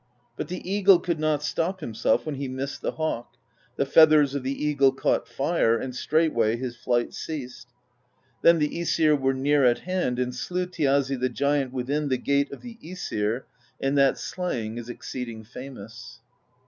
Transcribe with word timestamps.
But 0.35 0.47
the 0.47 0.67
eagle 0.67 0.97
could 0.99 1.19
not 1.19 1.43
stop 1.43 1.79
himself 1.79 2.25
when 2.25 2.33
he 2.33 2.47
missed 2.47 2.81
the 2.81 2.93
hawk: 2.93 3.37
the 3.75 3.85
feathers 3.85 4.33
of 4.33 4.41
the 4.41 4.65
eagle 4.65 4.91
caught 4.91 5.27
fire, 5.27 5.77
and 5.77 5.95
straightway 5.95 6.55
his 6.57 6.75
flight 6.75 7.13
ceased. 7.13 7.67
Then 8.41 8.57
the 8.57 8.71
^sir 8.79 9.15
were 9.19 9.35
near 9.35 9.63
at 9.63 9.81
hand 9.81 10.17
and 10.17 10.33
slew 10.33 10.65
Thjazi 10.65 11.19
the 11.19 11.29
giant 11.29 11.71
within 11.71 12.07
the 12.09 12.17
Gate 12.17 12.51
of 12.51 12.61
the 12.63 12.79
iEsir, 12.83 13.43
and 13.79 13.95
that 13.95 14.17
slaying 14.17 14.79
is 14.79 14.89
exceeding 14.89 15.43
famous. 15.43 16.19